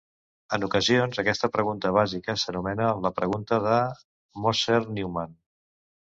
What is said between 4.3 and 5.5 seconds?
Moser-Neumann".